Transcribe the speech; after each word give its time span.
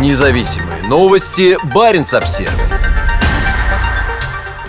Независимые 0.00 0.82
новости. 0.88 1.56
Барин 1.72 2.04
обсерва 2.12 2.52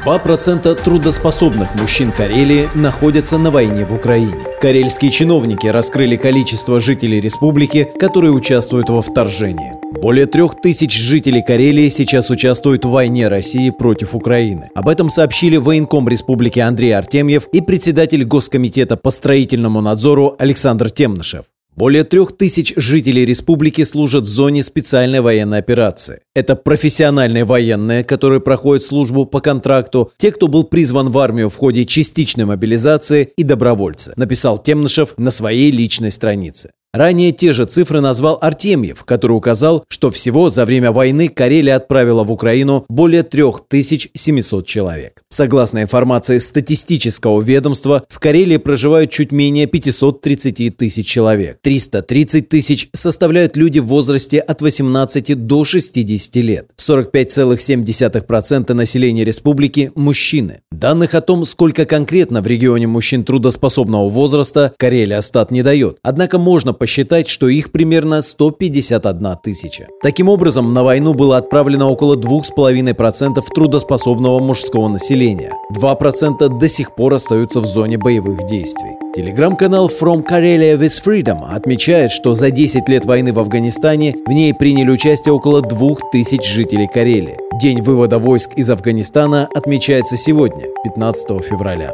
2% 0.05 0.83
трудоспособных 0.83 1.73
мужчин 1.73 2.11
Карелии 2.11 2.69
находятся 2.75 3.39
на 3.39 3.49
войне 3.49 3.85
в 3.85 3.93
Украине. 3.93 4.35
Карельские 4.61 5.09
чиновники 5.09 5.65
раскрыли 5.65 6.15
количество 6.15 6.79
жителей 6.79 7.19
республики, 7.19 7.89
которые 7.99 8.31
участвуют 8.31 8.89
во 8.89 9.01
вторжении. 9.01 9.73
Более 9.99 10.27
трех 10.27 10.61
тысяч 10.61 10.95
жителей 10.95 11.41
Карелии 11.41 11.89
сейчас 11.89 12.29
участвуют 12.29 12.85
в 12.85 12.91
войне 12.91 13.27
России 13.27 13.71
против 13.71 14.13
Украины. 14.13 14.69
Об 14.75 14.87
этом 14.87 15.09
сообщили 15.09 15.57
военком 15.57 16.07
республики 16.07 16.59
Андрей 16.59 16.95
Артемьев 16.95 17.47
и 17.51 17.61
председатель 17.61 18.23
Госкомитета 18.25 18.97
по 18.97 19.09
строительному 19.09 19.81
надзору 19.81 20.35
Александр 20.37 20.91
Темнышев. 20.91 21.45
Более 21.75 22.05
трех 22.05 22.37
тысяч 22.37 22.73
жителей 22.77 23.25
республики 23.25 23.83
служат 23.83 24.23
в 24.23 24.27
зоне 24.27 24.63
специальной 24.63 25.19
военной 25.19 25.57
операции. 25.57 26.21
Это 26.33 26.55
профессиональные 26.55 27.43
военные, 27.43 28.05
которые 28.05 28.39
проходят 28.39 28.81
службу 28.81 29.25
по 29.25 29.41
контракту, 29.41 30.09
те, 30.17 30.31
кто 30.31 30.47
был 30.47 30.63
призван 30.63 31.09
в 31.09 31.17
армию 31.17 31.49
в 31.49 31.57
ходе 31.57 31.85
частичной 31.85 32.45
мобилизации 32.45 33.29
и 33.35 33.43
добровольцы, 33.43 34.13
написал 34.15 34.57
Темнышев 34.57 35.15
на 35.17 35.31
своей 35.31 35.69
личной 35.69 36.11
странице. 36.11 36.71
Ранее 36.95 37.33
те 37.33 37.51
же 37.51 37.65
цифры 37.65 37.99
назвал 37.99 38.37
Артемьев, 38.39 39.03
который 39.03 39.33
указал, 39.33 39.83
что 39.89 40.09
всего 40.11 40.49
за 40.49 40.65
время 40.65 40.93
войны 40.93 41.27
Карелия 41.27 41.75
отправила 41.75 42.23
в 42.23 42.31
Украину 42.31 42.85
более 42.87 43.23
3700 43.23 44.65
человек. 44.65 45.21
Согласно 45.27 45.81
информации 45.81 46.39
статистического 46.39 47.41
ведомства, 47.41 48.05
в 48.07 48.21
Карелии 48.21 48.55
проживают 48.55 49.11
чуть 49.11 49.33
менее 49.33 49.65
530 49.65 50.77
тысяч 50.77 51.05
человек. 51.05 51.57
330 51.61 52.47
тысяч 52.47 52.87
составляют 52.93 53.57
люди 53.57 53.79
в 53.79 53.87
возрасте 53.87 54.39
от 54.39 54.61
18 54.61 55.45
до 55.45 55.65
60 55.65 56.35
лет. 56.37 56.69
45,7% 56.79 58.73
населения 58.73 59.25
республики– 59.25 59.91
мужчины. 59.95 60.61
Данных 60.71 61.13
о 61.13 61.19
том, 61.19 61.43
сколько 61.43 61.83
конкретно 61.83 62.41
в 62.41 62.47
регионе 62.47 62.87
мужчин 62.87 63.25
трудоспособного 63.25 64.07
возраста, 64.07 64.71
Карелия 64.77 65.19
стат 65.19 65.51
не 65.51 65.61
дает. 65.61 65.97
Однако 66.01 66.37
можно 66.37 66.71
посчитать, 66.71 66.84
что 66.87 67.47
их 67.47 67.71
примерно 67.71 68.21
151 68.21 69.35
тысяча. 69.43 69.87
Таким 70.01 70.29
образом, 70.29 70.73
на 70.73 70.83
войну 70.83 71.13
было 71.13 71.37
отправлено 71.37 71.89
около 71.89 72.15
2,5% 72.15 73.41
трудоспособного 73.53 74.39
мужского 74.39 74.87
населения. 74.87 75.51
2% 75.75 76.59
до 76.59 76.67
сих 76.69 76.95
пор 76.95 77.13
остаются 77.15 77.59
в 77.59 77.65
зоне 77.65 77.97
боевых 77.97 78.45
действий. 78.45 78.91
Телеграм-канал 79.15 79.89
From 79.89 80.25
Karelia 80.25 80.77
with 80.77 81.01
Freedom 81.03 81.45
отмечает, 81.49 82.11
что 82.11 82.33
за 82.35 82.51
10 82.51 82.89
лет 82.89 83.05
войны 83.05 83.31
в 83.31 83.39
Афганистане 83.39 84.15
в 84.25 84.31
ней 84.31 84.53
приняли 84.53 84.91
участие 84.91 85.33
около 85.33 85.61
2000 85.61 86.43
жителей 86.43 86.89
Карелии. 86.93 87.37
День 87.61 87.81
вывода 87.81 88.19
войск 88.19 88.51
из 88.57 88.69
Афганистана 88.69 89.47
отмечается 89.55 90.17
сегодня, 90.17 90.65
15 90.83 91.41
февраля. 91.41 91.93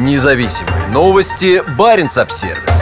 Независимые 0.00 0.88
новости. 0.92 1.62
Барин 1.78 2.08
обсервис 2.14 2.75